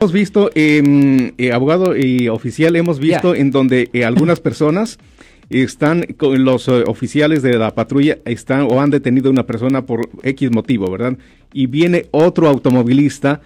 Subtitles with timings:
[0.00, 4.96] Hemos visto, em, eh, abogado y oficial, hemos visto en donde eh, algunas personas
[5.50, 9.86] están con los eh, oficiales de la patrulla están o han detenido a una persona
[9.86, 11.18] por X motivo, ¿verdad?
[11.52, 13.40] Y viene otro automovilista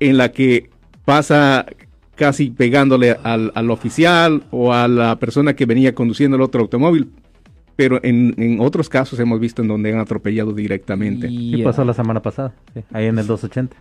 [0.00, 0.70] en la que
[1.04, 1.66] pasa
[2.14, 7.10] casi pegándole al, al, oficial o a la persona que venía conduciendo el otro automóvil.
[7.76, 11.26] Pero en, en otros casos hemos visto en donde han atropellado directamente.
[11.28, 12.54] Y pasó la semana pasada,
[12.92, 13.76] ahí en el 280.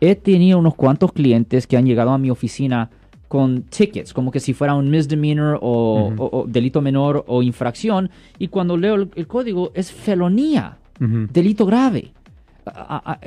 [0.00, 2.88] He tenido unos cuantos clientes que han llegado a mi oficina
[3.30, 8.10] con tickets, como que si fuera un misdemeanor o, delito menor o infracción,
[8.40, 12.10] y cuando leo el, código es felonía, delito grave.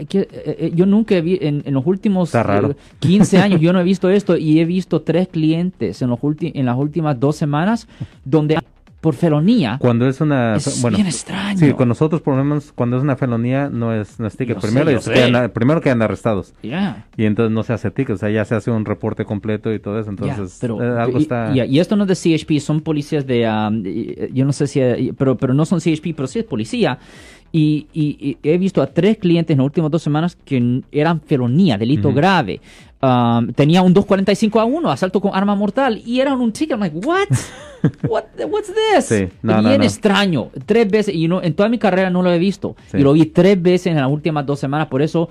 [0.09, 2.34] que, eh, eh, yo nunca vi en, los últimos
[3.00, 6.66] 15 años, yo no he visto esto y he visto tres clientes en, los en
[6.66, 7.88] las últimas dos semanas
[8.25, 8.58] donde
[9.03, 9.78] por felonía.
[9.81, 10.56] Cuando es una.
[10.56, 11.59] Es bien extraño.
[11.59, 14.62] Sí, con nosotros, por lo menos, cuando es una felonía, no es, no es ticket.
[14.62, 16.53] primero, quedan, primero quedan arrestados.
[16.64, 17.06] Ya.
[17.18, 19.80] Y entonces no se hace ticket, o sea, ya se hace un reporte completo y
[19.80, 20.09] todo eso.
[20.09, 21.52] Entonces, pero, eh, algo y, está.
[21.53, 23.46] y esto no es de CHP, son policías de.
[23.46, 23.84] Um,
[24.34, 24.80] yo no sé si.
[25.18, 26.97] Pero, pero no son CHP, pero sí es policía.
[27.52, 31.78] Y, y, he visto a tres clientes en las últimas dos semanas que eran felonía,
[31.78, 32.62] delito grave.
[33.03, 36.72] Um, tenía un 245 a 1, asalto con arma mortal, y era un ticket.
[36.72, 37.28] I'm like, what?
[38.08, 39.30] what what's this?
[39.41, 40.52] Bien extraño.
[40.66, 42.78] Tres veces, y no, en toda mi carrera no lo he visto.
[42.94, 45.28] Y lo vi tres veces en las últimas dos semanas, por eso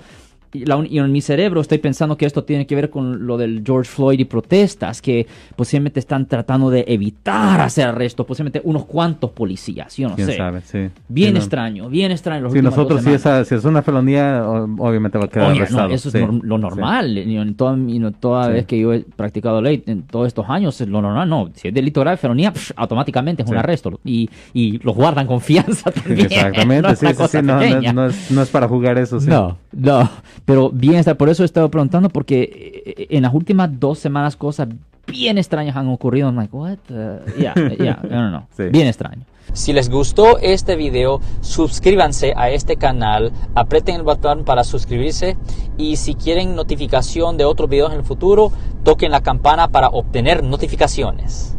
[0.53, 3.89] y, en mi cerebro estoy pensando que esto tiene que ver con lo del George
[3.89, 5.25] Floyd y protestas, que
[5.55, 10.37] posiblemente están tratando de evitar hacer arrestos, posiblemente unos cuantos policías, yo no sé.
[10.65, 10.89] sí.
[11.07, 12.49] Bien extraño, bien extraño.
[12.49, 15.89] Si nosotros, si, si, es una felonía, obviamente va a quedar arrestado.
[15.89, 17.17] eso es lo normal.
[17.17, 17.77] En toda,
[18.19, 21.27] toda vez que yo he practicado ley, en todos estos años, es lo normal.
[21.27, 23.99] No, si es delito grave, felonía, automáticamente es un arresto.
[24.03, 26.27] Y, y los guardan confianza también.
[26.27, 27.59] Exactamente, sí, sí, no,
[27.93, 29.19] no, es, no es para jugar eso.
[29.21, 30.09] No, no.
[30.45, 34.35] Pero bien está, por eso he estado preguntando, porque eh, en las últimas dos semanas
[34.35, 34.67] cosas
[35.07, 36.27] bien extrañas han ocurrido.
[36.27, 36.77] I'm like, what?
[37.37, 39.25] Yeah, yeah, no, no, Bien extraño.
[39.51, 45.37] Si les gustó este video, suscríbanse a este canal, aprieten el botón para suscribirse
[45.77, 48.51] y si quieren notificación de otros videos en el futuro,
[48.83, 51.55] toquen la campana para obtener notificaciones.